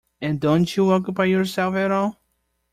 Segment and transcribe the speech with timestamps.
[0.19, 2.19] And don't you occupy yourself at all?